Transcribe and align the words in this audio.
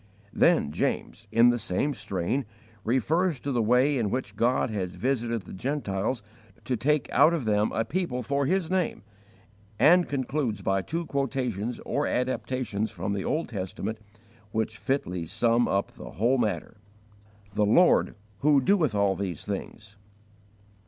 Then 0.33 0.71
James, 0.71 1.27
in 1.31 1.51
the 1.51 1.59
same 1.59 1.93
strain, 1.93 2.47
refers 2.83 3.39
to 3.41 3.51
the 3.51 3.61
way 3.61 3.99
in 3.99 4.09
which 4.09 4.35
God 4.35 4.71
had 4.71 4.89
visited 4.89 5.43
the 5.43 5.53
Gentiles 5.53 6.23
to 6.65 6.75
take 6.75 7.07
out 7.11 7.35
of 7.35 7.45
them 7.45 7.71
a 7.71 7.85
people 7.85 8.23
for 8.23 8.47
His 8.47 8.71
name; 8.71 9.03
and 9.77 10.09
concludes 10.09 10.63
by 10.63 10.81
two 10.81 11.05
quotations 11.05 11.79
or 11.85 12.07
adaptations 12.07 12.89
from 12.89 13.13
the 13.13 13.23
Old 13.25 13.49
Testament, 13.49 13.99
which 14.51 14.79
fitly 14.79 15.27
sum 15.27 15.67
up 15.67 15.91
the 15.91 16.13
whole 16.13 16.39
matter: 16.39 16.77
"The 17.53 17.67
Lord 17.67 18.15
who 18.39 18.59
doeth 18.59 18.95
all 18.95 19.15
these 19.15 19.45
things." 19.45 19.97